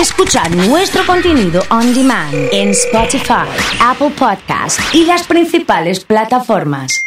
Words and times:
escuchar 0.00 0.54
nuestro 0.54 1.04
contenido 1.06 1.62
on 1.70 1.94
demand 1.94 2.34
en 2.52 2.70
Spotify, 2.70 3.46
Apple 3.80 4.10
Podcast 4.10 4.78
y 4.92 5.04
las 5.04 5.26
principales 5.26 6.04
plataformas. 6.04 7.02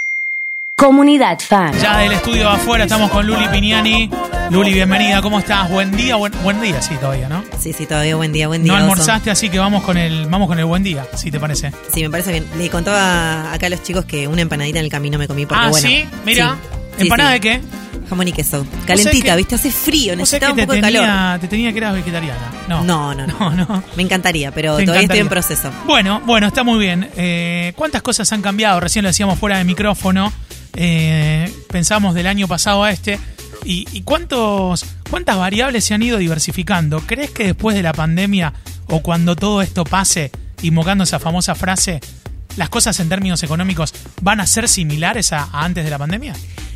Comunidad 0.76 1.38
Fan. 1.40 1.78
Ya 1.80 1.98
del 2.00 2.14
estudio 2.14 2.50
afuera 2.50 2.86
estamos 2.86 3.12
con 3.12 3.28
Luli 3.28 3.48
Pignani. 3.50 4.10
Luli, 4.50 4.74
bienvenida, 4.74 5.22
¿cómo 5.22 5.40
estás? 5.40 5.70
Buen 5.70 5.92
día, 5.96 6.16
buen, 6.16 6.32
buen 6.42 6.62
día, 6.62 6.82
sí, 6.82 6.96
todavía, 6.96 7.28
¿no? 7.30 7.44
Sí, 7.60 7.74
sí, 7.74 7.86
todavía 7.86 8.16
buen 8.16 8.32
día, 8.32 8.48
buen 8.48 8.64
día. 8.64 8.72
No 8.72 8.78
Oso. 8.78 8.84
almorzaste, 8.84 9.30
así 9.30 9.50
que 9.50 9.60
vamos 9.60 9.84
con 9.84 9.98
el, 9.98 10.26
vamos 10.28 10.48
con 10.48 10.58
el 10.58 10.66
buen 10.66 10.82
día, 10.82 11.06
si 11.16 11.30
te 11.30 11.40
parece. 11.40 11.72
Sí, 11.94 12.02
me 12.02 12.10
parece 12.10 12.32
bien. 12.32 12.48
Le 12.58 12.70
contaba 12.70 13.54
acá 13.54 13.68
a 13.68 13.70
los 13.70 13.84
chicos 13.84 14.06
que 14.06 14.28
una 14.28 14.42
empanadita 14.42 14.80
en 14.80 14.86
el 14.86 14.92
camino 14.92 15.20
me 15.20 15.28
comí 15.28 15.46
porque 15.46 15.66
ah, 15.66 15.70
bueno. 15.70 15.88
sí, 15.88 16.06
mira. 16.26 16.58
Sí, 16.98 17.04
¿Empanada 17.04 17.32
sí, 17.32 17.34
de 17.34 17.40
qué? 17.42 17.62
Jamón 18.10 18.28
y 18.28 18.32
queso. 18.32 18.66
que- 18.82 18.86
Calentita, 18.88 19.36
¿viste? 19.36 19.56
Hace 19.56 19.72
frío, 19.72 20.14
O 20.14 20.26
sea 20.26 20.40
necesitaba 20.40 20.52
un 20.54 20.56
te 20.58 20.64
poco 20.64 20.74
de 20.76 20.82
calor. 20.82 21.40
te 21.40 21.48
tenía 21.48 21.72
que 21.72 21.78
eras 21.78 21.94
vegetariana. 21.94 22.52
No, 22.68 22.84
No, 22.84 23.14
no, 23.16 23.28
no. 23.28 23.38
no. 23.52 23.66
no. 23.66 23.84
Me 23.96 24.04
encantaría, 24.04 24.52
pero 24.52 24.78
Te 24.78 24.86
todavía 24.86 25.04
estoy 25.04 25.20
en 25.20 25.30
proceso. 25.30 25.72
Bueno, 25.86 26.22
bueno, 26.26 26.48
está 26.48 26.64
muy 26.64 26.80
bien. 26.80 27.10
Eh, 27.16 27.74
¿Cuántas 27.76 28.02
cosas 28.02 28.32
han 28.34 28.42
cambiado? 28.42 28.80
Recién 28.80 29.04
lo 29.04 29.10
decíamos 29.10 29.38
fuera 29.40 29.58
de 29.58 29.64
micrófono. 29.64 30.34
Eh, 30.76 31.52
pensamos 31.72 32.14
del 32.16 32.28
año 32.28 32.48
pasado 32.48 32.84
a 32.84 32.92
este. 32.92 33.20
¿Y, 33.66 33.86
y 33.92 34.02
cuántos, 34.04 34.86
cuántas 35.10 35.38
variables 35.38 35.84
se 35.86 35.94
han 35.94 36.02
ido 36.02 36.18
diversificando? 36.18 37.02
¿Crees 37.02 37.32
que 37.32 37.44
después 37.46 37.76
de 37.76 37.84
la 37.84 37.92
pandemia 37.94 38.54
o 38.88 39.02
cuando 39.02 39.36
todo 39.36 39.62
esto 39.62 39.84
pase, 39.84 40.32
invocando 40.62 41.04
esa 41.04 41.20
famosa 41.20 41.56
frase, 41.56 42.00
las 42.56 42.70
cosas 42.70 43.00
en 43.02 43.10
términos 43.10 43.44
económicos 43.44 43.94
van 44.22 44.40
a 44.40 44.48
ser 44.48 44.70
similares 44.70 45.34
a, 45.34 45.50
a 45.52 45.66
antes 45.66 45.84
de 45.84 45.90
la 45.92 45.98
pandemia? 45.98 46.34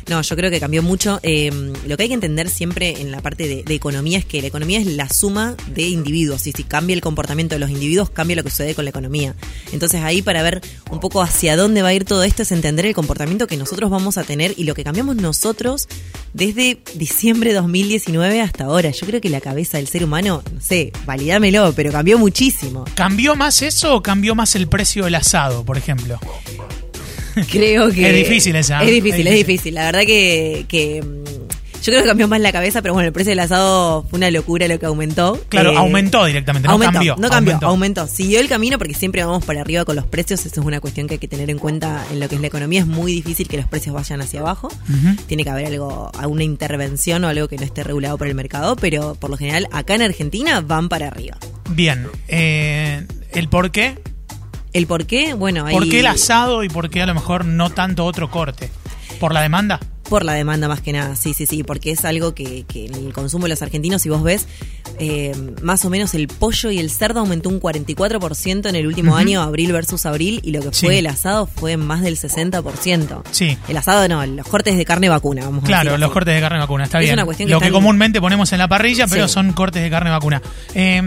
No, 0.08 0.20
yo 0.22 0.36
creo 0.36 0.50
que 0.50 0.60
cambió 0.60 0.82
mucho. 0.82 1.20
Eh, 1.22 1.50
lo 1.86 1.96
que 1.96 2.04
hay 2.04 2.08
que 2.08 2.14
entender 2.14 2.48
siempre 2.48 3.00
en 3.00 3.10
la 3.10 3.20
parte 3.22 3.48
de, 3.48 3.62
de 3.62 3.74
economía 3.74 4.18
es 4.18 4.24
que 4.24 4.40
la 4.40 4.48
economía 4.48 4.78
es 4.78 4.86
la 4.86 5.08
suma 5.08 5.56
de 5.68 5.82
individuos. 5.82 6.46
Y 6.46 6.52
si 6.52 6.64
cambia 6.64 6.94
el 6.94 7.00
comportamiento 7.00 7.54
de 7.54 7.58
los 7.58 7.70
individuos, 7.70 8.10
cambia 8.10 8.36
lo 8.36 8.42
que 8.42 8.50
sucede 8.50 8.74
con 8.74 8.84
la 8.84 8.90
economía. 8.90 9.34
Entonces 9.72 10.02
ahí 10.02 10.22
para 10.22 10.42
ver 10.42 10.60
un 10.90 11.00
poco 11.00 11.22
hacia 11.22 11.56
dónde 11.56 11.82
va 11.82 11.88
a 11.88 11.94
ir 11.94 12.04
todo 12.04 12.22
esto 12.22 12.42
es 12.42 12.52
entender 12.52 12.86
el 12.86 12.94
comportamiento 12.94 13.46
que 13.46 13.56
nosotros 13.56 13.90
vamos 13.90 14.18
a 14.18 14.24
tener 14.24 14.54
y 14.56 14.64
lo 14.64 14.74
que 14.74 14.84
cambiamos 14.84 15.16
nosotros 15.16 15.88
desde 16.32 16.80
diciembre 16.94 17.50
de 17.50 17.56
2019 17.56 18.40
hasta 18.40 18.64
ahora. 18.64 18.90
Yo 18.90 19.06
creo 19.06 19.20
que 19.20 19.30
la 19.30 19.40
cabeza 19.40 19.78
del 19.78 19.88
ser 19.88 20.04
humano, 20.04 20.42
no 20.52 20.60
sé, 20.60 20.92
validámelo, 21.06 21.72
pero 21.74 21.92
cambió 21.92 22.18
muchísimo. 22.18 22.84
¿Cambió 22.94 23.36
más 23.36 23.62
eso 23.62 23.96
o 23.96 24.02
cambió 24.02 24.34
más 24.34 24.54
el 24.56 24.68
precio 24.68 25.04
del 25.04 25.14
asado, 25.14 25.64
por 25.64 25.78
ejemplo? 25.78 26.18
Creo 27.50 27.90
que. 27.90 28.08
Es 28.10 28.28
difícil 28.28 28.56
esa, 28.56 28.82
Es 28.82 28.88
¿eh? 28.88 28.92
difícil, 28.92 29.26
Es 29.26 29.32
es 29.32 29.46
difícil. 29.46 29.74
La 29.74 29.84
verdad 29.86 30.00
que. 30.06 30.64
que, 30.68 31.02
mm, 31.02 31.24
yo 31.84 31.90
creo 31.92 32.00
que 32.00 32.08
cambió 32.08 32.26
más 32.28 32.40
la 32.40 32.50
cabeza, 32.50 32.80
pero 32.80 32.94
bueno, 32.94 33.06
el 33.08 33.12
precio 33.12 33.32
del 33.32 33.40
asado 33.40 34.04
fue 34.08 34.16
una 34.16 34.30
locura 34.30 34.66
lo 34.68 34.78
que 34.78 34.86
aumentó. 34.86 35.38
Claro, 35.50 35.72
Eh, 35.72 35.76
aumentó 35.76 36.24
directamente, 36.24 36.66
no 36.66 36.72
aumentó, 36.72 36.92
cambió, 36.94 37.16
No 37.18 37.28
cambió, 37.28 37.52
aumentó. 37.52 37.66
aumentó. 37.66 38.06
Siguió 38.06 38.40
el 38.40 38.48
camino 38.48 38.78
porque 38.78 38.94
siempre 38.94 39.22
vamos 39.22 39.44
para 39.44 39.60
arriba 39.60 39.84
con 39.84 39.94
los 39.96 40.06
precios. 40.06 40.46
Eso 40.46 40.60
es 40.62 40.66
una 40.66 40.80
cuestión 40.80 41.08
que 41.08 41.14
hay 41.14 41.18
que 41.18 41.28
tener 41.28 41.50
en 41.50 41.58
cuenta 41.58 42.02
en 42.10 42.20
lo 42.20 42.28
que 42.30 42.36
es 42.36 42.40
la 42.40 42.46
economía. 42.46 42.80
Es 42.80 42.86
muy 42.86 43.12
difícil 43.12 43.48
que 43.48 43.58
los 43.58 43.66
precios 43.66 43.94
vayan 43.94 44.22
hacia 44.22 44.40
abajo. 44.40 44.70
Tiene 45.26 45.44
que 45.44 45.50
haber 45.50 45.66
algo, 45.66 46.10
alguna 46.16 46.44
intervención 46.44 47.22
o 47.24 47.28
algo 47.28 47.48
que 47.48 47.56
no 47.58 47.64
esté 47.64 47.84
regulado 47.84 48.16
por 48.16 48.28
el 48.28 48.34
mercado, 48.34 48.76
pero 48.76 49.14
por 49.14 49.28
lo 49.28 49.36
general 49.36 49.68
acá 49.70 49.94
en 49.94 50.00
Argentina 50.02 50.62
van 50.62 50.88
para 50.88 51.08
arriba. 51.08 51.36
Bien, 51.68 52.06
eh, 52.28 53.06
¿el 53.32 53.50
por 53.50 53.70
qué? 53.72 53.98
¿El 54.74 54.86
por 54.86 55.06
qué? 55.06 55.32
Bueno, 55.34 55.64
ahí... 55.64 55.74
¿Por 55.74 55.88
qué 55.88 56.00
el 56.00 56.06
asado 56.06 56.62
y 56.64 56.68
por 56.68 56.90
qué 56.90 57.00
a 57.00 57.06
lo 57.06 57.14
mejor 57.14 57.44
no 57.46 57.70
tanto 57.70 58.04
otro 58.04 58.30
corte? 58.30 58.70
¿Por 59.20 59.32
la 59.32 59.40
demanda? 59.40 59.80
Por 60.08 60.22
la 60.24 60.34
demanda 60.34 60.68
más 60.68 60.82
que 60.82 60.92
nada, 60.92 61.16
sí, 61.16 61.32
sí, 61.32 61.46
sí, 61.46 61.62
porque 61.64 61.90
es 61.90 62.04
algo 62.04 62.34
que, 62.34 62.64
que 62.68 62.84
en 62.86 62.94
el 62.94 63.12
consumo 63.14 63.44
de 63.44 63.48
los 63.50 63.62
argentinos, 63.62 64.02
si 64.02 64.10
vos 64.10 64.22
ves, 64.22 64.46
eh, 64.98 65.32
más 65.62 65.82
o 65.86 65.90
menos 65.90 66.12
el 66.14 66.28
pollo 66.28 66.70
y 66.70 66.78
el 66.78 66.90
cerdo 66.90 67.20
aumentó 67.20 67.48
un 67.48 67.58
44% 67.58 68.68
en 68.68 68.76
el 68.76 68.86
último 68.86 69.16
año, 69.16 69.40
abril 69.40 69.72
versus 69.72 70.04
abril, 70.04 70.40
y 70.44 70.50
lo 70.50 70.60
que 70.60 70.74
Sí. 70.74 70.84
fue 70.86 70.98
el 70.98 71.06
asado 71.06 71.46
fue 71.46 71.78
más 71.78 72.02
del 72.02 72.18
60%. 72.18 73.22
Sí. 73.30 73.56
El 73.66 73.76
asado 73.78 74.06
no, 74.08 74.26
los 74.26 74.46
cortes 74.46 74.76
de 74.76 74.84
carne 74.84 75.08
vacuna, 75.08 75.44
vamos 75.46 75.64
a 75.64 75.66
Claro, 75.68 75.96
los 75.96 76.10
cortes 76.12 76.34
de 76.34 76.40
carne 76.40 76.58
vacuna, 76.58 76.84
está 76.84 76.98
Es 76.98 77.04
bien. 77.04 77.14
una 77.14 77.24
cuestión 77.24 77.46
que 77.46 77.52
Lo 77.54 77.60
que 77.60 77.66
están- 77.66 77.80
comúnmente 77.80 78.20
ponemos 78.20 78.52
en 78.52 78.58
la 78.58 78.68
parrilla, 78.68 79.06
pero 79.06 79.26
Sí. 79.26 79.32
son 79.34 79.52
cortes 79.52 79.82
de 79.82 79.88
carne 79.88 80.10
vacuna. 80.10 80.42
Eh, 80.74 81.00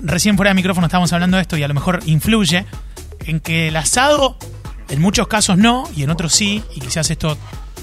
recién 0.00 0.36
fuera 0.36 0.50
de 0.52 0.54
micrófono 0.54 0.86
estábamos 0.86 1.12
hablando 1.12 1.36
de 1.36 1.42
esto 1.42 1.58
y 1.58 1.62
a 1.64 1.68
lo 1.68 1.74
mejor 1.74 2.00
influye 2.06 2.64
en 3.28 3.40
que 3.40 3.68
el 3.68 3.76
asado, 3.76 4.36
en 4.88 5.00
muchos 5.00 5.28
casos 5.28 5.58
no, 5.58 5.88
y 5.94 6.02
en 6.02 6.10
otros 6.10 6.32
sí, 6.32 6.62
y 6.74 6.80
quizás 6.80 7.10
estos 7.10 7.36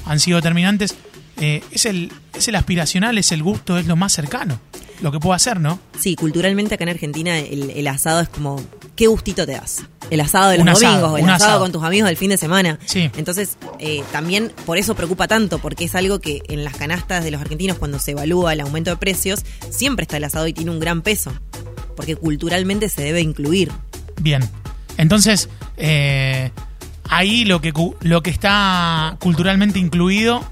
han 0.06 0.19
sido 0.19 0.38
determinantes, 0.38 0.95
eh, 1.39 1.63
es, 1.72 1.85
el, 1.85 2.11
es 2.33 2.47
el 2.47 2.56
aspiracional, 2.56 3.17
es 3.17 3.31
el 3.31 3.44
gusto, 3.44 3.78
es 3.78 3.85
lo 3.85 3.95
más 3.95 4.11
cercano, 4.13 4.59
lo 5.01 5.11
que 5.11 5.19
puedo 5.19 5.33
hacer, 5.33 5.59
¿no? 5.59 5.79
Sí, 6.00 6.16
culturalmente 6.16 6.75
acá 6.75 6.83
en 6.83 6.89
Argentina 6.89 7.38
el, 7.38 7.69
el 7.69 7.88
asado 7.88 8.22
es 8.22 8.29
como, 8.29 8.59
¿qué 8.95 9.07
gustito 9.07 9.45
te 9.45 9.51
das? 9.51 9.83
El 10.09 10.22
asado 10.22 10.50
de 10.50 10.57
los 10.57 10.67
Un 10.67 10.73
domingos, 10.73 11.19
el 11.19 11.29
asado. 11.29 11.59
con 11.59 11.72
tus 11.72 11.83
amigos 11.83 12.07
del 12.07 12.17
fin 12.17 12.29
de 12.29 12.38
semana. 12.38 12.79
Sí. 12.85 13.09
Entonces, 13.17 13.57
eh, 13.79 14.03
también 14.12 14.51
por 14.66 14.77
eso 14.77 14.95
preocupa 14.95 15.27
tanto, 15.27 15.59
porque 15.59 15.85
es 15.85 15.95
algo 15.95 16.19
que 16.19 16.41
en 16.47 16.63
las 16.63 16.75
canastas 16.75 17.23
de 17.23 17.31
los 17.31 17.41
argentinos, 17.41 17.77
cuando 17.77 18.00
se 18.00 18.12
evalúa 18.12 18.53
el 18.53 18.62
aumento 18.62 18.91
de 18.91 18.97
precios, 18.97 19.44
siempre 19.69 20.03
está 20.03 20.17
el 20.17 20.23
asado 20.23 20.47
y 20.47 20.53
tiene 20.53 20.72
un 20.72 20.79
gran 20.79 21.01
peso, 21.01 21.33
porque 21.95 22.16
culturalmente 22.16 22.88
se 22.89 23.03
debe 23.03 23.22
incluir. 23.22 23.72
Bien. 24.22 24.47
Entonces, 24.97 25.50
eh, 25.78 26.51
ahí 27.09 27.45
lo 27.45 27.61
que, 27.61 27.73
lo 28.01 28.23
que 28.23 28.29
está 28.29 29.17
culturalmente 29.19 29.79
incluido 29.79 30.44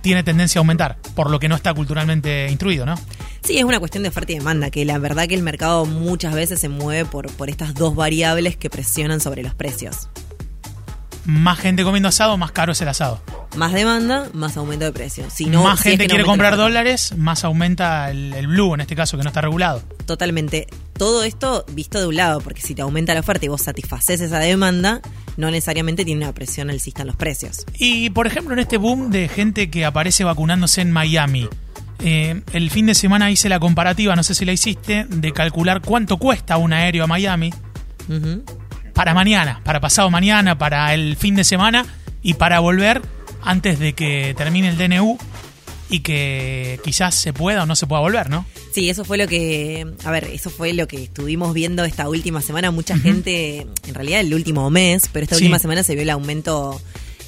tiene 0.00 0.22
tendencia 0.22 0.58
a 0.58 0.60
aumentar, 0.60 0.96
por 1.14 1.30
lo 1.30 1.38
que 1.38 1.48
no 1.48 1.54
está 1.54 1.74
culturalmente 1.74 2.48
instruido, 2.48 2.86
¿no? 2.86 2.94
Sí, 3.42 3.58
es 3.58 3.64
una 3.64 3.78
cuestión 3.78 4.02
de 4.02 4.10
oferta 4.10 4.32
y 4.32 4.38
demanda, 4.38 4.70
que 4.70 4.84
la 4.84 4.98
verdad 4.98 5.26
que 5.26 5.34
el 5.34 5.42
mercado 5.42 5.84
muchas 5.86 6.34
veces 6.34 6.60
se 6.60 6.68
mueve 6.68 7.04
por, 7.04 7.30
por 7.32 7.50
estas 7.50 7.74
dos 7.74 7.94
variables 7.94 8.56
que 8.56 8.70
presionan 8.70 9.20
sobre 9.20 9.42
los 9.42 9.54
precios. 9.54 10.08
Más 11.24 11.58
gente 11.58 11.84
comiendo 11.84 12.08
asado, 12.08 12.36
más 12.38 12.50
caro 12.52 12.72
es 12.72 12.80
el 12.80 12.88
asado. 12.88 13.20
Más 13.56 13.72
demanda, 13.72 14.28
más 14.32 14.56
aumento 14.56 14.86
de 14.86 14.92
precios. 14.92 15.32
Si 15.32 15.46
no, 15.46 15.64
más 15.64 15.80
si 15.80 15.88
es 15.88 15.92
gente 15.92 16.04
que 16.04 16.08
no 16.08 16.14
quiere 16.14 16.24
comprar 16.24 16.56
dólares, 16.56 17.14
más 17.16 17.44
aumenta 17.44 18.10
el, 18.10 18.32
el 18.32 18.46
blue, 18.46 18.74
en 18.74 18.80
este 18.80 18.96
caso, 18.96 19.16
que 19.16 19.22
no 19.22 19.28
está 19.28 19.40
regulado. 19.40 19.82
Totalmente. 20.06 20.66
Todo 21.00 21.24
esto 21.24 21.64
visto 21.72 21.98
de 21.98 22.06
un 22.08 22.16
lado, 22.16 22.42
porque 22.42 22.60
si 22.60 22.74
te 22.74 22.82
aumenta 22.82 23.14
la 23.14 23.20
oferta 23.20 23.46
y 23.46 23.48
vos 23.48 23.62
satisfaces 23.62 24.20
esa 24.20 24.38
demanda, 24.38 25.00
no 25.38 25.50
necesariamente 25.50 26.04
tiene 26.04 26.22
una 26.22 26.34
presión 26.34 26.68
alcista 26.68 27.00
en 27.00 27.06
los 27.06 27.16
precios. 27.16 27.64
Y, 27.78 28.10
por 28.10 28.26
ejemplo, 28.26 28.52
en 28.52 28.58
este 28.58 28.76
boom 28.76 29.10
de 29.10 29.26
gente 29.28 29.70
que 29.70 29.86
aparece 29.86 30.24
vacunándose 30.24 30.82
en 30.82 30.92
Miami, 30.92 31.48
eh, 32.00 32.42
el 32.52 32.70
fin 32.70 32.84
de 32.84 32.94
semana 32.94 33.30
hice 33.30 33.48
la 33.48 33.58
comparativa, 33.58 34.14
no 34.14 34.22
sé 34.22 34.34
si 34.34 34.44
la 34.44 34.52
hiciste, 34.52 35.06
de 35.08 35.32
calcular 35.32 35.80
cuánto 35.80 36.18
cuesta 36.18 36.58
un 36.58 36.74
aéreo 36.74 37.04
a 37.04 37.06
Miami 37.06 37.50
para 38.92 39.14
mañana, 39.14 39.62
para 39.64 39.80
pasado 39.80 40.10
mañana, 40.10 40.58
para 40.58 40.92
el 40.92 41.16
fin 41.16 41.34
de 41.34 41.44
semana 41.44 41.86
y 42.20 42.34
para 42.34 42.60
volver 42.60 43.00
antes 43.40 43.78
de 43.78 43.94
que 43.94 44.34
termine 44.36 44.68
el 44.68 44.76
DNU 44.76 45.16
y 45.90 46.00
que 46.00 46.78
quizás 46.84 47.14
se 47.14 47.32
pueda 47.32 47.64
o 47.64 47.66
no 47.66 47.74
se 47.76 47.86
pueda 47.86 48.00
volver, 48.00 48.30
¿no? 48.30 48.46
Sí, 48.72 48.88
eso 48.88 49.04
fue 49.04 49.18
lo 49.18 49.26
que, 49.26 49.86
a 50.04 50.10
ver, 50.10 50.24
eso 50.32 50.48
fue 50.50 50.72
lo 50.72 50.86
que 50.86 51.02
estuvimos 51.04 51.52
viendo 51.52 51.84
esta 51.84 52.08
última 52.08 52.40
semana. 52.40 52.70
Mucha 52.70 52.96
gente, 52.96 53.66
en 53.86 53.94
realidad 53.94 54.20
el 54.20 54.32
último 54.32 54.70
mes, 54.70 55.04
pero 55.12 55.24
esta 55.24 55.36
Sí. 55.36 55.42
última 55.44 55.58
semana 55.58 55.82
se 55.82 55.94
vio 55.94 56.02
el 56.02 56.10
aumento 56.10 56.80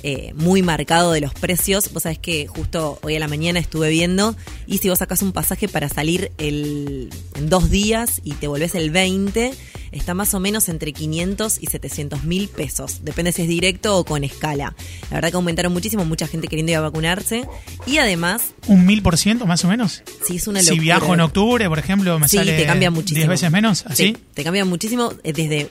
eh, 0.04 0.32
muy 0.34 0.62
marcado 0.62 1.12
de 1.12 1.20
los 1.20 1.32
precios. 1.34 1.92
Vos 1.92 2.02
sabés 2.04 2.18
que 2.18 2.46
justo 2.48 2.98
hoy 3.02 3.14
a 3.16 3.20
la 3.20 3.28
mañana 3.28 3.60
estuve 3.60 3.88
viendo 3.88 4.34
y 4.66 4.78
si 4.78 4.88
vos 4.88 4.98
sacás 4.98 5.22
un 5.22 5.30
pasaje 5.32 5.68
para 5.68 5.88
salir 5.88 6.32
el, 6.38 7.08
en 7.36 7.48
dos 7.48 7.70
días 7.70 8.20
y 8.24 8.32
te 8.32 8.48
volvés 8.48 8.74
el 8.74 8.90
20, 8.90 9.52
está 9.92 10.14
más 10.14 10.34
o 10.34 10.40
menos 10.40 10.68
entre 10.68 10.92
500 10.92 11.58
y 11.60 11.66
700 11.66 12.24
mil 12.24 12.48
pesos. 12.48 13.04
Depende 13.04 13.30
si 13.30 13.42
es 13.42 13.48
directo 13.48 13.96
o 13.96 14.04
con 14.04 14.24
escala. 14.24 14.74
La 15.12 15.16
verdad 15.18 15.28
que 15.30 15.36
aumentaron 15.36 15.74
muchísimo, 15.74 16.06
mucha 16.06 16.26
gente 16.26 16.48
queriendo 16.48 16.72
ir 16.72 16.78
a 16.78 16.80
vacunarse. 16.80 17.46
Y 17.86 17.98
además, 17.98 18.54
¿Un 18.66 18.86
mil 18.86 19.02
por 19.02 19.18
ciento 19.18 19.44
más 19.44 19.62
o 19.62 19.68
menos? 19.68 20.02
sí 20.26 20.36
es 20.36 20.46
una 20.46 20.60
Si 20.60 20.70
locura. 20.70 20.82
viajo 20.82 21.12
en 21.12 21.20
octubre, 21.20 21.68
por 21.68 21.78
ejemplo, 21.78 22.18
me 22.18 22.28
Sí, 22.28 22.38
sale 22.38 22.56
te 22.56 22.64
cambia 22.64 22.90
muchísimo. 22.90 23.18
10 23.18 23.28
veces 23.28 23.50
menos, 23.50 23.84
¿así? 23.86 24.04
Sí, 24.04 24.16
te 24.32 24.42
cambia 24.42 24.64
muchísimo 24.64 25.12
eh, 25.22 25.34
desde 25.34 25.70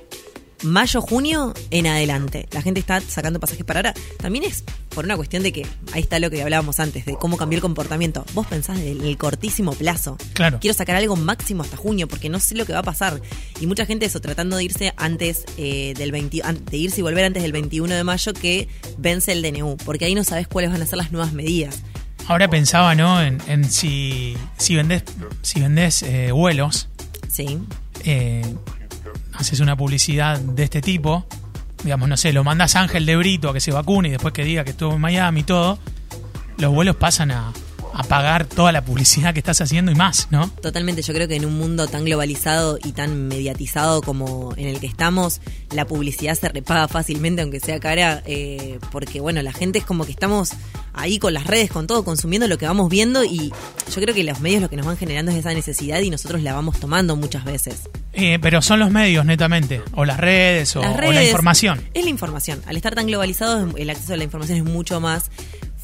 mayo, 0.64 1.02
junio 1.02 1.54
en 1.72 1.88
adelante. 1.88 2.48
La 2.52 2.62
gente 2.62 2.80
está 2.80 3.02
sacando 3.02 3.40
pasajes 3.40 3.66
para 3.66 3.80
ahora. 3.80 3.94
También 4.18 4.44
es 4.46 4.64
por 4.90 5.06
una 5.06 5.16
cuestión 5.16 5.44
de 5.44 5.52
que, 5.52 5.66
ahí 5.94 6.02
está 6.02 6.20
lo 6.20 6.30
que 6.30 6.42
hablábamos 6.44 6.80
antes, 6.80 7.06
de 7.06 7.16
cómo 7.16 7.38
cambió 7.38 7.58
el 7.58 7.62
comportamiento. 7.62 8.26
Vos 8.34 8.48
pensás 8.48 8.80
en 8.80 9.02
el 9.02 9.18
cortísimo 9.18 9.74
plazo. 9.74 10.18
Claro. 10.34 10.60
Quiero 10.60 10.74
sacar 10.74 10.96
algo 10.96 11.16
máximo 11.16 11.64
hasta 11.64 11.78
junio 11.78 12.08
porque 12.08 12.30
no 12.30 12.40
sé 12.40 12.56
lo 12.56 12.66
que 12.66 12.74
va 12.74 12.80
a 12.80 12.84
pasar. 12.84 13.22
Y 13.60 13.68
mucha 13.68 13.86
gente 13.86 14.06
eso, 14.06 14.20
tratando 14.22 14.58
de 14.58 14.64
irse 14.66 14.94
antes 14.98 15.46
eh, 15.58 15.94
del 15.98 16.12
20, 16.12 16.42
an- 16.44 16.66
de 16.66 16.78
irse 16.78 17.00
y 17.00 17.04
volver 17.04 17.26
antes 17.26 17.42
del 17.44 17.52
21 17.52 17.94
de 17.96 18.04
mayo 18.04 18.34
que 18.34 18.68
vence 18.98 19.32
el 19.32 19.42
DNU. 19.42 19.78
Porque 19.86 20.06
ahí 20.06 20.16
no 20.16 20.24
sabes 20.24 20.48
cuáles 20.48 20.72
van 20.72 20.82
a 20.82 20.86
ser 20.86 20.98
las 20.98 21.12
nuevas 21.12 21.34
medidas. 21.34 21.82
Ahora 22.28 22.48
pensaba, 22.50 22.94
¿no? 22.94 23.22
En, 23.22 23.42
en 23.48 23.70
si, 23.70 24.38
si 24.58 24.76
vendés, 24.76 25.04
si 25.42 25.60
vendés 25.60 26.04
eh, 26.04 26.32
vuelos, 26.32 26.88
Sí. 27.30 27.58
eh, 28.04 28.46
haces 29.34 29.60
una 29.60 29.76
publicidad 29.76 30.40
de 30.40 30.64
este 30.64 30.82
tipo, 30.82 31.26
digamos, 31.84 32.08
no 32.10 32.18
sé, 32.18 32.34
lo 32.34 32.44
mandas 32.44 32.76
a 32.76 32.82
Ángel 32.82 33.06
de 33.06 33.16
Brito 33.16 33.50
a 33.50 33.54
que 33.54 33.60
se 33.60 33.72
vacune 33.72 34.10
y 34.10 34.12
después 34.12 34.34
que 34.34 34.44
diga 34.44 34.64
que 34.64 34.72
estuvo 34.72 34.94
en 34.94 35.02
Miami 35.02 35.42
y 35.42 35.44
todo, 35.44 35.80
los 36.58 36.74
vuelos 36.74 36.96
pasan 36.96 37.32
a, 37.32 37.52
a 37.94 38.04
pagar 38.04 38.46
toda 38.46 38.72
la 38.72 38.84
publicidad 38.84 39.34
que 39.34 39.40
estás 39.40 39.62
haciendo 39.62 39.92
y 39.92 39.96
más, 39.96 40.28
¿no? 40.32 40.50
Totalmente, 40.62 41.02
yo 41.02 41.14
creo 41.14 41.28
que 41.28 41.36
en 41.36 41.46
un 41.46 41.58
mundo 41.58 41.88
tan 41.88 42.06
globalizado 42.06 42.78
y 42.84 42.92
tan 42.92 43.28
mediatizado 43.28 44.02
como 44.02 44.54
en 44.58 44.68
el 44.68 44.80
que 44.80 44.88
estamos, 44.88 45.42
la 45.72 45.86
publicidad 45.86 46.36
se 46.36 46.50
repaga 46.50 46.88
fácilmente, 46.88 47.42
aunque 47.42 47.60
sea 47.60 47.80
cara, 47.80 48.24
eh, 48.26 48.80
porque 48.92 49.20
bueno, 49.20 49.42
la 49.42 49.54
gente 49.54 49.80
es 49.80 49.86
como 49.86 50.06
que 50.06 50.12
estamos 50.12 50.52
ahí 50.94 51.20
con 51.20 51.34
las 51.34 51.48
redes, 51.48 51.70
con 51.72 51.88
todo, 51.88 52.04
consumiendo 52.04 52.48
lo 52.48 52.58
que 52.58 52.66
vamos 52.66 52.90
viendo 52.90 53.24
y 53.24 53.52
yo 53.94 54.02
creo 54.02 54.14
que 54.14 54.24
los 54.24 54.40
medios 54.40 54.62
lo 54.62 54.70
que 54.70 54.76
nos 54.76 54.86
van 54.86 54.98
generando 54.98 55.32
es 55.32 55.38
esa 55.38 55.54
necesidad 55.54 56.00
y 56.02 56.10
nosotros 56.10 56.42
la 56.42 56.54
vamos 56.54 56.80
tomando 56.80 57.16
muchas 57.16 57.46
veces. 57.46 57.90
Eh, 58.14 58.40
pero 58.42 58.62
son 58.62 58.80
los 58.80 58.92
medios, 58.92 59.26
netamente, 59.26 59.82
o 59.94 60.06
las 60.06 60.20
redes, 60.20 60.76
o, 60.76 60.82
Las 60.82 60.98
o 60.98 61.12
la 61.12 61.24
información. 61.24 61.82
Es 61.94 62.04
la 62.04 62.10
información. 62.10 62.62
Al 62.66 62.76
estar 62.76 62.94
tan 62.94 63.08
globalizado, 63.08 63.70
el 63.78 63.90
acceso 63.90 64.14
a 64.14 64.18
la 64.18 64.24
información 64.24 64.58
es 64.58 64.66
mucho 64.66 65.00
más 65.00 65.32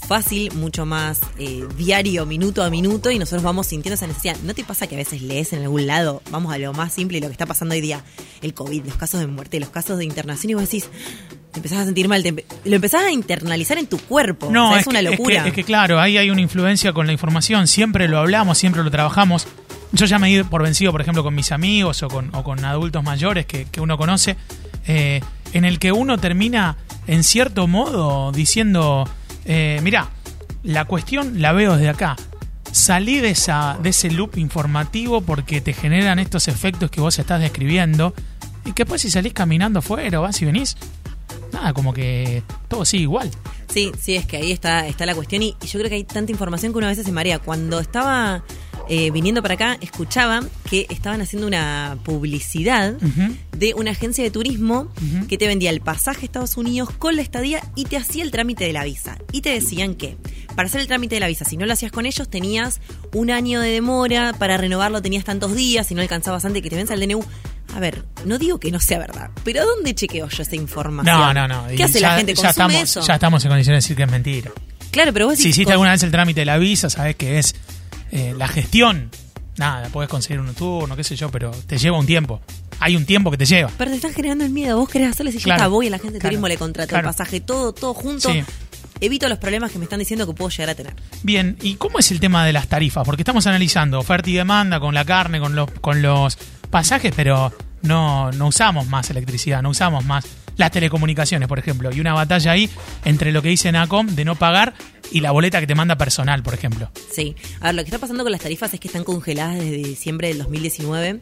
fácil, 0.08 0.54
mucho 0.54 0.86
más 0.86 1.20
eh, 1.38 1.66
diario, 1.78 2.26
minuto 2.26 2.64
a 2.64 2.70
minuto, 2.70 3.12
y 3.12 3.20
nosotros 3.20 3.44
vamos 3.44 3.68
sintiendo 3.68 3.96
esa 3.96 4.08
necesidad. 4.08 4.38
¿No 4.44 4.54
te 4.54 4.64
pasa 4.64 4.88
que 4.88 4.96
a 4.96 4.98
veces 4.98 5.22
lees 5.22 5.54
en 5.54 5.64
algún 5.64 5.88
lado, 5.88 6.22
vamos 6.32 6.54
a 6.54 6.58
lo 6.58 6.72
más 6.74 6.94
simple, 6.94 7.20
lo 7.20 7.28
que 7.28 7.34
está 7.34 7.46
pasando 7.46 7.76
hoy 7.76 7.82
día, 7.82 8.04
el 8.42 8.54
COVID, 8.54 8.86
los 8.86 8.96
casos 8.96 9.20
de 9.20 9.28
muerte, 9.28 9.60
los 9.60 9.70
casos 9.70 9.98
de 9.98 10.06
internación, 10.06 10.52
y 10.52 10.54
vos 10.54 10.64
decís, 10.64 10.90
te 11.58 11.68
empezás 11.68 11.80
a 11.80 11.86
sentir 11.86 12.08
mal, 12.08 12.24
te 12.24 12.46
lo 12.66 12.76
empezás 12.76 13.02
a 13.04 13.12
internalizar 13.12 13.78
en 13.78 13.88
tu 13.88 13.98
cuerpo. 13.98 14.50
No, 14.52 14.68
O 14.68 14.70
sea, 14.70 14.78
es, 14.80 14.82
es, 14.82 14.88
una 14.88 15.00
que, 15.00 15.06
es 15.06 15.12
que- 15.12 15.18
locura. 15.18 15.48
Es 15.48 15.54
que, 15.54 15.64
claro, 15.64 16.00
ahí 16.00 16.18
hay 16.18 16.30
una 16.30 16.42
influencia 16.42 16.94
con 16.94 17.06
la 17.08 17.14
información. 17.14 17.68
Siempre 17.68 18.08
lo 18.08 18.20
hablamos, 18.20 18.58
siempre 18.58 18.84
lo 18.84 18.92
trabajamos. 18.92 19.48
Yo 19.92 20.06
ya 20.06 20.20
me 20.20 20.28
he 20.28 20.32
ido 20.32 20.46
por 20.50 20.64
vencido, 20.64 20.92
por 20.92 21.02
ejemplo, 21.02 21.24
con 21.24 21.34
mis 21.34 21.52
amigos 21.52 22.04
o 22.04 22.08
con, 22.10 22.34
o 22.36 22.44
con 22.44 22.64
adultos 22.66 23.04
mayores 23.04 23.46
que, 23.46 23.66
que 23.66 23.80
uno 23.82 23.98
conoce, 23.98 24.36
eh, 24.86 25.22
en 25.54 25.64
el 25.66 25.80
que 25.80 25.92
uno 25.94 26.18
termina, 26.18 26.76
en 27.08 27.24
cierto 27.24 27.68
modo, 27.68 28.32
diciendo, 28.34 29.10
eh, 29.46 29.80
mira, 29.84 30.10
la 30.64 30.86
cuestión 30.86 31.42
la 31.42 31.54
veo 31.54 31.76
desde 31.78 31.90
acá. 31.90 32.16
Salí 32.72 33.20
de, 33.22 33.30
esa, 33.30 33.78
de 33.82 33.90
ese 33.90 34.12
loop 34.12 34.38
informativo 34.38 35.22
porque 35.22 35.62
te 35.62 35.72
generan 35.74 36.20
estos 36.20 36.48
efectos 36.50 36.92
que 36.92 37.00
vos 37.00 37.18
estás 37.18 37.40
describiendo. 37.42 38.14
Y 38.66 38.74
que 38.74 38.84
después 38.84 39.02
si 39.02 39.10
salís 39.10 39.32
caminando 39.32 39.80
afuera 39.80 40.20
o 40.20 40.24
vas 40.24 40.42
y 40.42 40.46
venís, 40.46 40.76
nada, 41.52 41.74
como 41.74 41.94
que 41.94 42.44
todo 42.68 42.86
sigue 42.86 43.04
igual. 43.04 43.32
Sí, 43.68 43.92
sí, 44.00 44.16
es 44.16 44.26
que 44.26 44.38
ahí 44.38 44.52
está, 44.52 44.88
está 44.88 45.06
la 45.06 45.16
cuestión 45.16 45.44
y, 45.44 45.56
y 45.62 45.68
yo 45.68 45.80
creo 45.80 45.90
que 45.90 45.96
hay 45.96 46.04
tanta 46.04 46.32
información 46.32 46.72
que 46.72 46.78
una 46.78 46.88
vez 46.88 46.98
se 46.98 47.12
marea. 47.12 47.40
Cuando 47.40 47.80
estaba 47.80 48.44
eh, 48.90 49.12
viniendo 49.12 49.42
para 49.42 49.56
acá, 49.56 49.78
escuchaba 49.82 50.42
que 50.70 50.86
estaban 50.90 51.20
haciendo 51.22 51.46
una 51.46 51.98
publicidad 52.06 52.94
de 52.94 53.74
una 53.74 53.92
agencia 53.92 54.24
de 54.24 54.32
turismo 54.32 54.90
que 55.28 55.38
te 55.38 55.46
vendía 55.48 55.72
el 55.72 55.82
pasaje 55.82 56.22
a 56.22 56.26
Estados 56.26 56.56
Unidos 56.56 56.92
con 56.92 57.16
la 57.18 57.22
estadía 57.22 57.62
y 57.76 57.86
te 57.86 57.98
hacía 57.98 58.24
el 58.24 58.32
trámite 58.32 58.64
de 58.64 58.74
la 58.74 58.86
visa. 58.86 59.18
Y 59.34 59.42
te 59.42 59.50
decían 59.50 59.96
que 59.96 60.16
para 60.56 60.68
hacer 60.68 60.80
el 60.80 60.88
trámite 60.88 61.16
de 61.16 61.20
la 61.20 61.28
visa, 61.28 61.44
si 61.44 61.58
no 61.58 61.66
lo 61.66 61.74
hacías 61.74 61.92
con 61.92 62.06
ellos, 62.06 62.30
tenías 62.30 62.80
un 63.14 63.30
año 63.30 63.60
de 63.60 63.72
demora, 63.72 64.34
para 64.34 64.58
renovarlo 64.58 65.02
tenías 65.02 65.26
tantos 65.26 65.54
días, 65.54 65.88
si 65.88 65.94
no 65.94 66.02
alcanzabas 66.02 66.46
antes 66.46 66.62
que 66.62 66.70
te 66.70 66.78
venza 66.78 66.94
el 66.94 67.02
DNU. 67.02 67.24
A 67.76 67.80
ver, 67.80 68.06
no 68.26 68.38
digo 68.38 68.60
que 68.60 68.72
no 68.72 68.80
sea 68.80 68.98
verdad, 69.00 69.30
pero 69.44 69.66
¿dónde 69.66 69.94
chequeo 69.94 70.28
yo 70.30 70.42
esa 70.44 70.56
información? 70.56 71.16
No, 71.18 71.34
no, 71.34 71.48
no. 71.48 71.68
¿Qué 71.68 71.76
Y 71.76 71.82
hace 71.82 72.00
ya- 72.00 72.10
la 72.12 72.18
gente? 72.18 72.34
Ya 72.34 72.42
¿Consume 72.54 72.66
estamos, 72.74 72.90
eso? 72.90 73.02
ya 73.02 73.14
estamos 73.16 73.46
en 73.46 73.50
condiciones 73.50 73.84
de 73.84 73.86
decir 73.88 73.98
que 73.98 74.04
es 74.04 74.12
mentira. 74.12 74.52
Claro, 74.92 75.14
pero 75.14 75.28
vos 75.28 75.38
Si 75.38 75.50
hiciste 75.50 75.66
con- 75.66 75.74
alguna 75.74 75.92
vez 75.92 76.02
el 76.04 76.12
trámite 76.12 76.42
de 76.42 76.46
la 76.46 76.58
visa, 76.58 76.90
sabes 76.90 77.16
que 77.16 77.38
es 77.40 77.56
eh, 78.12 78.34
la 78.38 78.48
gestión. 78.48 79.10
Nada, 79.58 79.90
puedes 79.90 80.10
conseguir 80.10 80.40
un 80.40 80.54
turno, 80.54 80.96
qué 80.96 81.04
sé 81.04 81.16
yo, 81.16 81.30
pero 81.30 81.52
te 81.52 81.78
lleva 81.78 81.98
un 82.00 82.06
tiempo. 82.06 82.42
Hay 82.80 82.96
un 82.96 83.06
tiempo 83.06 83.30
que 83.32 83.38
te 83.38 83.46
lleva. 83.46 83.70
Pero 83.78 83.90
te 83.92 83.98
están 83.98 84.14
generando 84.14 84.46
el 84.46 84.52
miedo. 84.52 84.78
Vos 84.78 84.88
querés 84.88 85.10
hacerle 85.10 85.32
si 85.32 85.40
Claro, 85.40 85.64
yo 85.64 85.70
voy 85.72 85.88
a 85.88 85.90
la 85.90 85.98
gente 85.98 86.14
de 86.14 86.20
claro, 86.20 86.32
turismo, 86.32 86.48
le 86.48 86.58
contrato 86.58 86.90
claro. 86.90 87.10
el 87.10 87.16
pasaje, 87.16 87.42
todo, 87.42 87.74
todo 87.74 87.94
junto. 87.94 88.32
Sí. 88.32 88.44
Evito 89.02 89.28
los 89.30 89.38
problemas 89.40 89.72
que 89.72 89.78
me 89.80 89.84
están 89.86 90.00
diciendo 90.00 90.26
que 90.26 90.34
puedo 90.34 90.50
llegar 90.50 90.70
a 90.70 90.76
tener. 90.76 90.94
Bien, 91.24 91.58
¿y 91.62 91.76
cómo 91.76 92.00
es 92.00 92.12
el 92.12 92.20
tema 92.20 92.46
de 92.46 92.54
las 92.54 92.68
tarifas? 92.68 93.04
Porque 93.06 93.22
estamos 93.24 93.46
analizando 93.46 94.00
oferta 94.00 94.30
y 94.30 94.34
demanda 94.34 94.80
con 94.80 94.94
la 94.96 95.06
carne, 95.06 95.40
con 95.40 95.56
los, 95.56 95.70
con 95.82 96.02
los 96.02 96.38
pasajes, 96.70 97.14
pero 97.16 97.52
no, 97.82 98.32
no 98.32 98.48
usamos 98.48 98.88
más 98.88 99.10
electricidad, 99.10 99.62
no 99.62 99.70
usamos 99.70 100.06
más 100.06 100.26
las 100.58 100.72
telecomunicaciones, 100.72 101.48
por 101.48 101.60
ejemplo. 101.60 101.92
Y 101.94 102.00
una 102.00 102.14
batalla 102.14 102.52
ahí 102.52 102.70
entre 103.06 103.32
lo 103.32 103.42
que 103.42 103.50
dice 103.50 103.72
NACOM 103.72 104.08
de 104.08 104.26
no 104.26 104.36
pagar 104.36 104.74
y 105.12 105.22
la 105.22 105.32
boleta 105.32 105.60
que 105.60 105.68
te 105.68 105.76
manda 105.76 105.98
personal, 105.98 106.44
por 106.44 106.54
ejemplo. 106.54 106.92
Sí. 107.12 107.36
A 107.62 107.68
ver, 107.68 107.76
lo 107.76 107.84
que 107.84 107.90
está 107.90 108.00
pasando 108.00 108.24
con 108.24 108.32
las 108.32 108.42
tarifas 108.42 108.74
es 108.74 108.80
que 108.80 108.88
están 108.88 109.04
congeladas 109.04 109.56
desde 109.56 109.78
diciembre 109.78 110.28
del 110.30 110.40
2019. 110.40 111.22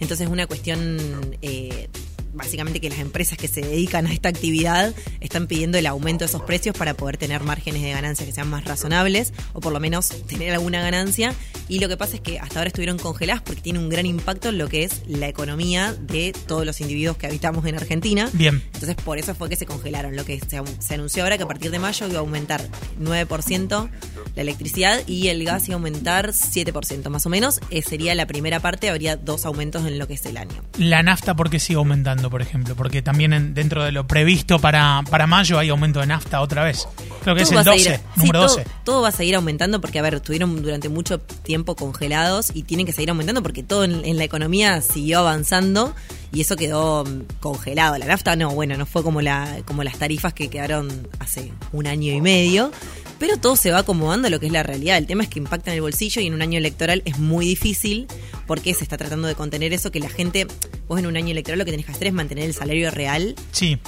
Entonces 0.00 0.26
es 0.26 0.32
una 0.32 0.46
cuestión, 0.46 1.36
eh, 1.42 1.88
básicamente, 2.34 2.80
que 2.80 2.90
las 2.90 2.98
empresas 2.98 3.38
que 3.38 3.48
se 3.48 3.62
dedican 3.62 4.06
a 4.06 4.12
esta 4.12 4.28
actividad 4.28 4.94
están 5.20 5.46
pidiendo 5.46 5.78
el 5.78 5.86
aumento 5.86 6.24
de 6.24 6.26
esos 6.26 6.42
precios 6.42 6.76
para 6.76 6.94
poder 6.94 7.16
tener 7.16 7.42
márgenes 7.42 7.82
de 7.82 7.90
ganancia 7.90 8.26
que 8.26 8.32
sean 8.32 8.48
más 8.48 8.64
razonables 8.64 9.32
o 9.52 9.60
por 9.60 9.72
lo 9.72 9.80
menos 9.80 10.08
tener 10.26 10.52
alguna 10.52 10.82
ganancia. 10.82 11.34
Y 11.68 11.78
lo 11.78 11.88
que 11.88 11.96
pasa 11.96 12.16
es 12.16 12.20
que 12.20 12.38
hasta 12.38 12.58
ahora 12.58 12.68
estuvieron 12.68 12.98
congeladas 12.98 13.42
porque 13.42 13.62
tiene 13.62 13.78
un 13.78 13.88
gran 13.88 14.06
impacto 14.06 14.50
en 14.50 14.58
lo 14.58 14.68
que 14.68 14.84
es 14.84 15.02
la 15.06 15.28
economía 15.28 15.94
de 15.94 16.34
todos 16.46 16.66
los 16.66 16.80
individuos 16.80 17.16
que 17.16 17.26
habitamos 17.26 17.64
en 17.66 17.76
Argentina. 17.76 18.28
Bien. 18.32 18.62
Entonces 18.74 18.96
por 18.96 19.18
eso 19.18 19.34
fue 19.34 19.48
que 19.48 19.56
se 19.56 19.66
congelaron. 19.66 20.16
Lo 20.16 20.24
que 20.24 20.38
se, 20.40 20.60
se 20.78 20.94
anunció 20.94 21.22
ahora 21.22 21.38
que 21.38 21.44
a 21.44 21.48
partir 21.48 21.70
de 21.70 21.78
mayo 21.78 22.06
iba 22.06 22.16
a 22.16 22.20
aumentar 22.20 22.68
9% 23.00 23.90
la 24.34 24.42
electricidad 24.42 25.00
y 25.06 25.28
el 25.28 25.44
gas 25.44 25.68
iba 25.68 25.74
a 25.74 25.78
aumentar 25.78 26.30
7% 26.30 27.08
más 27.08 27.26
o 27.26 27.28
menos. 27.28 27.60
Eh, 27.70 27.82
sería 27.82 28.14
la 28.14 28.26
primera 28.26 28.60
parte, 28.60 28.90
habría 28.90 29.16
dos 29.16 29.46
aumentos 29.46 29.86
en 29.86 29.98
lo 29.98 30.06
que 30.06 30.14
es 30.14 30.26
el 30.26 30.36
año. 30.36 30.62
La 30.78 31.02
nafta, 31.02 31.34
¿por 31.34 31.50
qué 31.50 31.60
sigue 31.60 31.76
aumentando, 31.76 32.23
por 32.30 32.42
ejemplo? 32.42 32.74
Porque 32.74 33.02
también 33.02 33.32
en- 33.32 33.54
dentro 33.54 33.84
de 33.84 33.92
lo 33.92 34.06
previsto 34.06 34.58
para, 34.58 35.02
para 35.10 35.26
mayo 35.26 35.58
hay 35.58 35.68
aumento 35.68 36.00
de 36.00 36.06
nafta 36.06 36.40
otra 36.40 36.64
vez. 36.64 36.86
Creo 37.22 37.34
que 37.34 37.42
es 37.42 37.48
Todo 37.48 37.60
el 37.60 37.66
va 37.66 37.72
a 37.72 37.74
12, 37.74 37.84
seguir- 37.84 38.00
número 38.16 38.48
sí, 38.48 38.54
todo- 38.54 38.56
12. 38.64 38.66
Todo, 38.84 39.02
va 39.02 39.08
a 39.08 39.12
seguir 39.12 39.34
aumentando 39.36 39.80
porque, 39.80 39.98
a 39.98 40.02
ver, 40.02 40.14
estuvieron 40.14 40.62
durante 40.62 40.88
mucho 40.88 41.18
tiempo 41.20 41.76
congelados 41.76 42.50
y 42.54 42.62
tienen 42.64 42.86
que 42.86 42.92
seguir 42.92 43.10
aumentando 43.10 43.42
porque 43.42 43.62
todo 43.62 43.84
en, 43.84 44.04
en 44.04 44.18
la 44.18 44.24
economía 44.24 44.80
siguió 44.80 45.20
avanzando 45.20 45.94
y 46.32 46.40
eso 46.40 46.56
quedó 46.56 47.04
mm, 47.04 47.38
congelado. 47.40 47.96
La 47.98 48.06
nafta 48.06 48.36
no, 48.36 48.50
bueno, 48.50 48.76
no 48.76 48.86
fue 48.86 49.02
como, 49.02 49.20
la, 49.22 49.58
como 49.64 49.84
las 49.84 49.96
tarifas 49.98 50.34
que 50.34 50.48
quedaron 50.48 51.08
hace 51.18 51.52
un 51.72 51.86
año 51.86 52.12
y 52.12 52.20
medio. 52.20 52.72
Pero 53.18 53.36
todo 53.38 53.54
se 53.56 53.70
va 53.70 53.78
acomodando 53.78 54.26
a 54.26 54.30
lo 54.30 54.40
que 54.40 54.46
es 54.46 54.52
la 54.52 54.64
realidad. 54.64 54.98
El 54.98 55.06
tema 55.06 55.22
es 55.22 55.28
que 55.28 55.38
impacta 55.38 55.70
en 55.70 55.76
el 55.76 55.82
bolsillo 55.82 56.20
y 56.20 56.26
en 56.26 56.34
un 56.34 56.42
año 56.42 56.58
electoral 56.58 57.00
es 57.04 57.18
muy 57.18 57.46
difícil 57.46 58.08
porque 58.46 58.74
se 58.74 58.82
está 58.84 58.96
tratando 58.96 59.28
de 59.28 59.34
contener 59.34 59.72
eso 59.72 59.90
que 59.90 60.00
la 60.00 60.08
gente, 60.08 60.46
vos 60.88 60.98
en 60.98 61.06
un 61.06 61.16
año 61.16 61.30
electoral 61.30 61.58
lo 61.58 61.64
que 61.64 61.70
tenés 61.70 61.86
que 61.86 61.92
hacer 61.92 62.08
es 62.08 62.12
mantener 62.12 62.44
el 62.44 62.54
salario 62.54 62.90
real 62.90 63.34
Sí, 63.52 63.78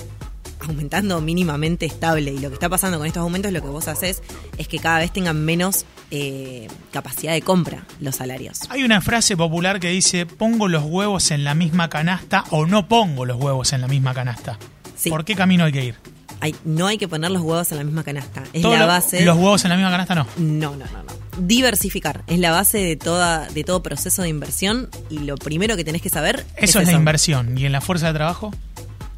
aumentando 0.61 1.20
mínimamente 1.20 1.87
estable. 1.87 2.32
Y 2.32 2.38
lo 2.38 2.49
que 2.49 2.55
está 2.55 2.69
pasando 2.69 2.99
con 2.99 3.06
estos 3.06 3.20
aumentos, 3.23 3.53
lo 3.53 3.61
que 3.62 3.69
vos 3.69 3.88
haces 3.88 4.23
es 4.58 4.69
que 4.69 4.79
cada 4.79 4.99
vez 5.00 5.12
tengan 5.12 5.44
menos 5.44 5.85
eh, 6.11 6.67
capacidad 6.93 7.32
de 7.32 7.43
compra 7.43 7.85
los 8.00 8.17
salarios. 8.17 8.61
Hay 8.70 8.82
una 8.85 9.00
frase 9.00 9.37
popular 9.37 9.81
que 9.81 9.88
dice, 9.91 10.26
pongo 10.26 10.69
los 10.69 10.85
huevos 10.85 11.31
en 11.31 11.44
la 11.44 11.55
misma 11.55 11.88
canasta 11.88 12.44
o 12.51 12.67
no 12.67 12.89
pongo 12.89 13.25
los 13.27 13.36
huevos 13.41 13.72
en 13.72 13.81
la 13.82 13.89
misma 13.89 14.15
canasta. 14.15 14.58
Sí. 14.96 15.10
¿Por 15.10 15.25
qué 15.25 15.34
camino 15.34 15.65
hay 15.65 15.72
que 15.72 15.84
ir? 15.84 15.94
Hay, 16.41 16.55
no 16.65 16.86
hay 16.86 16.98
que 16.98 17.08
poner 17.08 17.31
los 17.31 17.43
huevos 17.43 17.70
en 17.72 17.79
la 17.79 17.84
misma 17.84 18.03
canasta. 18.05 18.43
Es 18.53 18.63
Todo 18.63 18.72
la 18.75 18.81
lo- 18.81 18.86
base. 18.86 19.25
Los 19.25 19.36
huevos 19.36 19.65
en 19.65 19.70
la 19.70 19.77
misma 19.77 19.91
canasta 19.91 20.15
no. 20.15 20.27
No, 20.39 20.70
no, 20.77 20.84
no, 20.86 21.03
no. 21.03 21.25
Diversificar 21.38 22.22
es 22.26 22.38
la 22.38 22.50
base 22.50 22.78
de 22.78 22.96
toda 22.96 23.46
de 23.48 23.64
todo 23.64 23.82
proceso 23.82 24.22
de 24.22 24.28
inversión 24.28 24.88
y 25.10 25.19
lo 25.20 25.36
primero 25.36 25.76
que 25.76 25.84
tenés 25.84 26.02
que 26.02 26.08
saber 26.10 26.46
Eso 26.56 26.81
es, 26.81 26.86
la 26.86 26.93
inversión. 26.94 27.56
¿Y 27.58 27.66
en 27.66 27.72
la 27.72 27.81
fuerza 27.81 28.08
de 28.08 28.14
trabajo? 28.14 28.52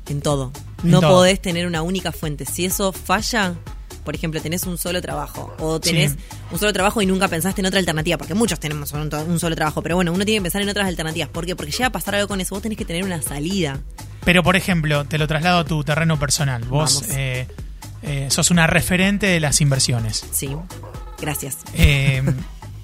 En 0.09 0.21
todo. 0.21 0.53
En 0.85 0.91
no 0.91 1.01
todo. 1.01 1.11
podés 1.11 1.41
tener 1.41 1.67
una 1.67 1.83
única 1.83 2.13
fuente. 2.13 2.45
Si 2.47 2.65
eso 2.65 2.93
falla, 2.93 3.55
por 4.05 4.15
ejemplo, 4.15 4.41
tenés 4.41 4.65
un 4.65 4.79
solo 4.79 5.03
trabajo 5.03 5.55
o 5.59 5.79
tenés 5.81 6.13
Sí. 6.13 6.19
un 6.51 6.59
solo 6.59 6.73
trabajo 6.73 7.03
y 7.03 7.07
nunca 7.07 7.29
pensaste 7.29 7.61
en 7.61 7.67
otra 7.67 7.79
alternativa, 7.79 8.17
porque 8.17 8.35
muchos 8.35 8.59
tenemos 8.59 8.93
un, 8.93 9.13
un 9.15 9.39
solo 9.39 9.55
trabajo, 9.55 9.83
pero 9.83 9.97
bueno, 9.97 10.13
uno 10.13 10.25
tiene 10.25 10.39
que 10.39 10.43
pensar 10.45 10.63
en 10.63 10.69
otras 10.71 10.87
alternativas. 10.89 11.29
¿Por 11.29 11.45
qué? 11.47 11.55
Porque 11.55 11.73
llega 11.73 11.87
a 11.87 11.93
pasar 11.93 12.15
algo 12.15 12.27
con 12.29 12.41
eso, 12.41 12.55
vos 12.55 12.63
tenés 12.63 12.79
que 12.79 12.85
tener 12.85 13.05
una 13.05 13.21
salida. 13.23 13.81
Pero, 14.25 14.43
por 14.43 14.57
ejemplo, 14.57 15.05
te 15.05 15.19
lo 15.19 15.27
traslado 15.27 15.59
a 15.61 15.65
tu 15.65 15.85
terreno 15.85 16.19
personal. 16.19 16.65
Vos 16.65 17.03
eh, 17.11 17.47
eh, 18.03 18.29
sos 18.31 18.51
una 18.51 18.67
referente 18.67 19.27
de 19.27 19.41
las 19.41 19.61
inversiones. 19.61 20.25
Sí. 20.33 20.49
Gracias. 21.21 21.59
Eh, 21.75 22.23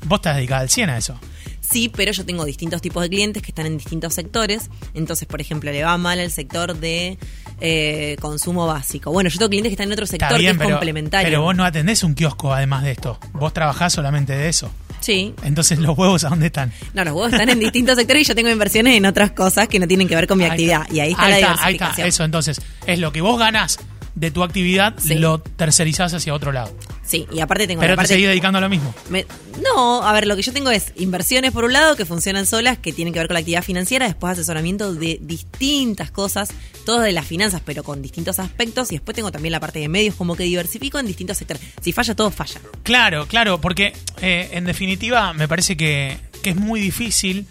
vos 0.06 0.18
estás 0.18 0.36
dedicada 0.36 0.60
al 0.62 0.70
100 0.70 0.90
a 0.90 0.98
eso. 0.98 1.18
Sí, 1.60 1.88
pero 1.88 2.12
yo 2.12 2.26
tengo 2.26 2.44
distintos 2.44 2.82
tipos 2.82 3.02
de 3.02 3.08
clientes 3.08 3.42
que 3.42 3.50
están 3.50 3.64
en 3.66 3.78
distintos 3.78 4.12
sectores. 4.14 4.68
Entonces, 4.92 5.26
por 5.26 5.40
ejemplo, 5.40 5.72
le 5.72 5.82
va 5.82 5.96
mal 5.96 6.18
el 6.20 6.30
sector 6.30 6.76
de 6.76 7.16
eh, 7.60 8.16
consumo 8.20 8.66
básico. 8.66 9.10
Bueno, 9.12 9.30
yo 9.30 9.38
tengo 9.38 9.48
clientes 9.48 9.70
que 9.70 9.74
están 9.74 9.86
en 9.88 9.92
otro 9.94 10.06
sector 10.06 10.28
Está 10.28 10.38
bien, 10.38 10.52
que 10.58 10.62
es 10.62 10.66
pero, 10.66 10.76
complementario. 10.76 11.26
pero 11.26 11.40
vos 11.42 11.56
no 11.56 11.64
atendés 11.64 12.02
un 12.02 12.14
kiosco 12.14 12.52
además 12.52 12.82
de 12.84 12.90
esto. 12.92 13.18
Vos 13.32 13.54
trabajás 13.54 13.94
solamente 13.94 14.34
de 14.34 14.48
eso. 14.50 14.70
Sí. 15.00 15.34
Entonces, 15.42 15.78
¿los 15.78 15.96
huevos 15.96 16.24
a 16.24 16.28
dónde 16.28 16.46
están? 16.46 16.70
No, 16.92 17.02
los 17.04 17.14
huevos 17.14 17.32
están 17.32 17.48
en 17.48 17.58
distintos 17.58 17.96
sectores 17.96 18.22
y 18.22 18.24
yo 18.28 18.34
tengo 18.34 18.50
inversiones 18.50 18.96
en 18.96 19.06
otras 19.06 19.30
cosas 19.32 19.66
que 19.68 19.78
no 19.78 19.88
tienen 19.88 20.06
que 20.06 20.14
ver 20.16 20.26
con 20.26 20.36
mi 20.38 20.44
Ahí 20.44 20.50
actividad. 20.50 20.82
está. 20.82 20.94
Y 20.94 21.00
ahí 21.00 21.10
está 21.12 21.28
la 21.28 21.34
ahí 21.36 21.40
diversificación. 21.42 21.90
está, 21.90 22.06
eso 22.06 22.24
entonces. 22.24 22.60
Es 22.86 22.98
lo 22.98 23.10
que 23.12 23.22
vos 23.22 23.38
ganás 23.38 23.78
de 24.14 24.30
tu 24.30 24.42
actividad, 24.44 24.94
Sí. 24.98 25.14
lo 25.14 25.40
tercerizás 25.40 26.12
hacia 26.14 26.34
otro 26.34 26.52
lado. 26.52 26.72
Sí, 27.06 27.26
y 27.30 27.40
aparte 27.40 27.66
tengo 27.66 27.80
Pero 27.80 27.92
la 27.92 27.96
te 27.96 27.96
parte 27.98 28.14
seguís 28.14 28.28
dedicando 28.28 28.58
a 28.58 28.60
lo 28.62 28.68
mismo. 28.68 28.94
Me- 29.10 29.26
no, 29.62 30.02
a 30.06 30.12
ver, 30.12 30.26
lo 30.26 30.36
que 30.36 30.42
yo 30.42 30.52
tengo 30.52 30.70
es 30.70 30.92
inversiones 30.96 31.52
por 31.52 31.64
un 31.64 31.72
lado 31.72 31.96
que 31.96 32.04
funcionan 32.06 32.46
solas, 32.46 32.78
que 32.78 32.92
tienen 32.92 33.12
que 33.12 33.18
ver 33.20 33.28
con 33.28 33.34
la 33.34 33.40
actividad 33.40 33.62
financiera, 33.62 34.06
después 34.06 34.32
asesoramiento 34.32 34.94
de 34.94 35.18
distintas 35.20 36.10
cosas, 36.10 36.48
todo 36.86 37.00
de 37.00 37.12
las 37.12 37.26
finanzas, 37.26 37.60
pero 37.64 37.84
con 37.84 38.00
distintos 38.02 38.38
aspectos, 38.38 38.90
y 38.90 38.96
después 38.96 39.14
tengo 39.14 39.30
también 39.30 39.52
la 39.52 39.60
parte 39.60 39.78
de 39.78 39.88
medios, 39.88 40.14
como 40.14 40.34
que 40.34 40.44
diversifico 40.44 40.98
en 40.98 41.06
distintos 41.06 41.36
sectores. 41.38 41.62
Si 41.82 41.92
falla 41.92 42.14
todo, 42.14 42.30
falla. 42.30 42.60
Claro, 42.82 43.26
claro, 43.26 43.60
porque 43.60 43.92
eh, 44.22 44.48
en 44.52 44.64
definitiva 44.64 45.32
me 45.34 45.46
parece 45.46 45.76
que, 45.76 46.18
que 46.42 46.50
es 46.50 46.56
muy 46.56 46.80
difícil 46.80 47.46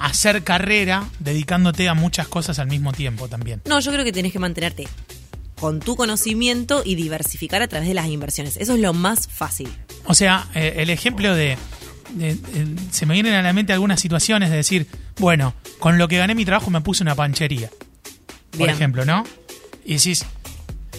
hacer 0.00 0.44
carrera 0.44 1.08
dedicándote 1.18 1.88
a 1.88 1.94
muchas 1.94 2.28
cosas 2.28 2.58
al 2.60 2.68
mismo 2.68 2.92
tiempo 2.92 3.26
también. 3.28 3.60
No, 3.64 3.80
yo 3.80 3.90
creo 3.90 4.04
que 4.04 4.12
tenés 4.12 4.32
que 4.32 4.38
mantenerte 4.38 4.86
con 5.60 5.80
tu 5.80 5.96
conocimiento 5.96 6.82
y 6.84 6.94
diversificar 6.94 7.62
a 7.62 7.68
través 7.68 7.88
de 7.88 7.94
las 7.94 8.06
inversiones. 8.06 8.56
Eso 8.56 8.74
es 8.74 8.80
lo 8.80 8.92
más 8.92 9.28
fácil. 9.28 9.68
O 10.04 10.14
sea, 10.14 10.48
eh, 10.54 10.74
el 10.78 10.90
ejemplo 10.90 11.34
de, 11.34 11.56
de- 12.14 12.34
de- 12.34 12.92
Se 12.92 13.06
me 13.06 13.14
vienen 13.14 13.34
a 13.34 13.42
la 13.42 13.52
mente 13.52 13.72
algunas 13.72 14.00
situaciones 14.00 14.50
de 14.50 14.56
decir, 14.56 14.86
bueno, 15.18 15.54
con 15.78 15.98
lo 15.98 16.08
que 16.08 16.18
gané 16.18 16.34
mi 16.34 16.44
trabajo 16.44 16.70
me 16.70 16.80
puse 16.80 17.02
una 17.02 17.14
panchería, 17.14 17.70
por 18.50 18.58
Bien. 18.58 18.70
ejemplo, 18.70 19.04
¿no? 19.04 19.24
Y 19.84 19.94
decís, 19.94 20.24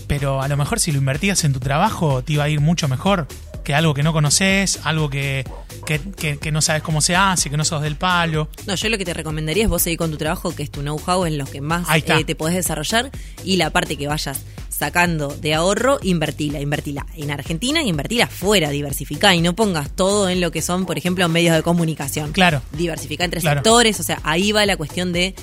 pero 0.08 0.42
a 0.42 0.48
lo 0.48 0.58
mejor 0.58 0.80
si 0.80 0.92
lo 0.92 0.98
invertías 0.98 1.44
en 1.44 1.54
tu 1.54 1.60
trabajo 1.60 2.24
te 2.24 2.34
iba 2.34 2.44
a 2.44 2.50
ir 2.50 2.60
mucho 2.60 2.88
mejor 2.88 3.28
que 3.70 3.76
algo 3.76 3.94
que 3.94 4.02
no 4.02 4.14
conoces, 4.14 4.80
algo 4.84 5.12
que, 5.12 5.46
que, 5.86 6.00
que- 6.00 6.40
que 6.40 6.52
no 6.52 6.60
sabes 6.60 6.82
cómo 6.82 7.02
se 7.02 7.16
hace, 7.16 7.52
que 7.52 7.58
no 7.58 7.64
sos 7.64 7.84
del 7.84 7.98
palo. 7.98 8.50
No, 8.66 8.74
yo 8.74 8.90
lo 8.90 8.98
que 8.98 9.06
te 9.06 9.14
recomendaría 9.14 9.66
es 9.66 9.70
vos 9.70 9.84
seguir 9.84 10.00
con 10.00 10.10
tu 10.10 10.18
trabajo, 10.18 10.56
que 10.56 10.64
es 10.64 10.72
tu 10.72 10.82
know-how 10.82 11.26
en 11.28 11.38
lo 11.38 11.46
que 11.46 11.62
más 11.62 11.86
eh, 11.96 12.24
te 12.26 12.34
podés 12.34 12.56
desarrollar 12.56 13.12
y 13.44 13.58
la 13.58 13.70
parte 13.70 13.96
que 13.96 14.08
vayas 14.08 14.42
sacando 14.70 15.28
de 15.28 15.54
ahorro, 15.54 16.00
invertila, 16.02 16.60
invertila 16.60 17.06
en 17.16 17.30
Argentina 17.30 17.84
y 17.84 17.90
invertila 17.90 18.26
fuera, 18.26 18.72
diversifica 18.72 19.36
y 19.36 19.42
no 19.42 19.56
pongas 19.56 19.92
todo 19.96 20.30
en 20.30 20.42
lo 20.42 20.50
que 20.50 20.64
son, 20.64 20.88
por 20.88 20.98
ejemplo, 20.98 21.30
medios 21.30 21.56
de 21.56 21.62
comunicación. 21.62 22.32
Claro. 22.32 22.64
Diversifica 22.72 23.24
entre 23.24 23.40
Claro. 23.40 23.60
sectores, 23.60 24.00
o 24.00 24.04
sea, 24.04 24.20
ahí 24.24 24.52
va 24.52 24.66
la 24.66 24.78
cuestión 24.78 25.14
de 25.14 25.36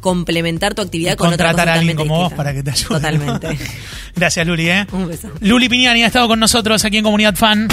complementar 0.00 0.74
tu 0.74 0.82
actividad 0.82 1.16
con 1.16 1.32
otra 1.32 1.46
cosa 1.46 1.52
contratar 1.52 1.68
a 1.68 1.78
alguien 1.78 1.96
como 1.96 2.18
vos 2.18 2.32
para 2.32 2.52
que 2.52 2.62
te 2.62 2.70
ayude. 2.70 2.88
Totalmente. 2.88 3.58
Gracias, 4.16 4.46
Luli, 4.46 4.68
¿eh? 4.68 4.86
Un 4.92 5.08
beso. 5.08 5.30
Luli 5.40 5.68
Piñani 5.68 6.02
ha 6.02 6.06
estado 6.06 6.28
con 6.28 6.40
nosotros 6.40 6.84
aquí 6.84 6.98
en 6.98 7.04
Comunidad 7.04 7.34
Fan. 7.34 7.68